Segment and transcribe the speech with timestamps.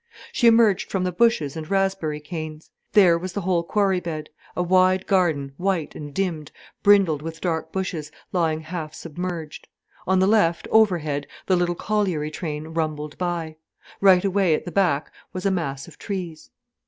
[0.31, 2.71] She emerged from the bushes and raspberry canes.
[2.93, 7.71] There was the whole quarry bed, a wide garden white and dimmed, brindled with dark
[7.71, 9.67] bushes, lying half submerged.
[10.07, 13.57] On the left, overhead, the little colliery train rumbled by.
[13.99, 16.49] Right away at the back was a mass of trees.